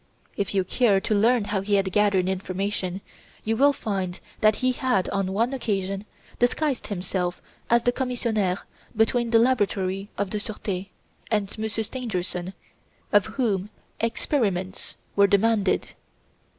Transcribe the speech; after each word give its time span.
If 0.35 0.55
you 0.55 0.63
care 0.63 0.99
to 0.99 1.13
learn 1.13 1.43
how 1.43 1.61
he 1.61 1.75
had 1.75 1.91
gathered 1.91 2.27
information, 2.27 3.01
you 3.43 3.55
will 3.55 3.71
find 3.71 4.19
that 4.39 4.55
he 4.55 4.71
had, 4.71 5.07
on 5.09 5.31
one 5.31 5.53
occasion, 5.53 6.05
disguised 6.39 6.87
himself 6.87 7.39
as 7.69 7.83
the 7.83 7.91
commissionaire 7.91 8.65
between 8.97 9.29
the 9.29 9.37
'Laboratory 9.37 10.09
of 10.17 10.31
the 10.31 10.39
Surete' 10.39 10.89
and 11.29 11.55
Monsieur 11.59 11.83
Stangerson, 11.83 12.53
of 13.13 13.27
whom 13.37 13.69
'experiments' 14.01 14.95
were 15.15 15.27
demanded. 15.27 15.89